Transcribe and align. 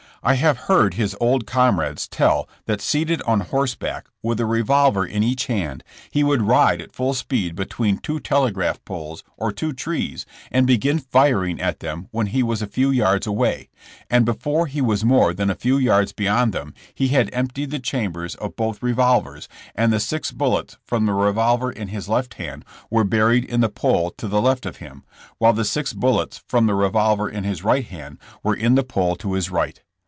I 0.23 0.35
have 0.35 0.59
heard 0.69 0.93
his 0.93 1.17
old 1.19 1.47
comrades 1.47 2.07
tell 2.07 2.47
that 2.67 2.79
seated 2.79 3.23
on 3.23 3.39
horseback 3.39 4.07
with 4.21 4.39
a 4.39 4.45
revolver 4.45 5.03
in 5.03 5.23
each 5.23 5.47
hand, 5.47 5.83
he 6.11 6.23
would 6.23 6.43
ride 6.43 6.79
at 6.79 6.91
full 6.91 7.15
speed 7.15 7.55
between 7.55 7.97
two 7.97 8.19
telegraph 8.19 8.85
poles, 8.85 9.23
or 9.35 9.51
two 9.51 9.73
trees 9.73 10.27
and 10.51 10.67
begin 10.67 10.99
firing 10.99 11.59
at 11.59 11.79
them 11.79 12.07
when 12.11 12.27
he 12.27 12.43
was 12.43 12.61
a 12.61 12.67
few 12.67 12.91
yards 12.91 13.25
away, 13.25 13.69
and 14.11 14.23
before 14.23 14.67
he 14.67 14.79
was 14.79 15.03
more 15.03 15.33
than 15.33 15.49
a 15.49 15.55
few 15.55 15.79
yards 15.79 16.13
beyond 16.13 16.53
them, 16.53 16.75
he 16.93 17.07
had 17.07 17.31
emptied 17.33 17.71
the 17.71 17.79
chambers 17.79 18.35
of 18.35 18.55
both 18.55 18.81
revol 18.81 19.23
vers, 19.23 19.49
and 19.73 19.91
the 19.91 19.99
six 19.99 20.31
bullets 20.31 20.77
from 20.85 21.07
the 21.07 21.15
revolver 21.15 21.71
in 21.71 21.87
his 21.87 22.07
left 22.07 22.35
hand 22.35 22.63
were 22.91 23.03
buried 23.03 23.45
in 23.45 23.61
the 23.61 23.69
pole 23.69 24.11
to 24.19 24.27
the 24.27 24.39
left 24.39 24.67
of 24.67 24.77
him, 24.77 25.03
while 25.39 25.53
the 25.53 25.65
six 25.65 25.93
bullets 25.93 26.43
from 26.47 26.67
the 26.67 26.75
revolver 26.75 27.27
in 27.27 27.43
his 27.43 27.63
right 27.63 27.87
hand 27.87 28.19
were 28.43 28.55
in 28.55 28.75
the 28.75 28.83
pole 28.83 29.15
to 29.15 29.33
his 29.33 29.49
right. 29.49 29.81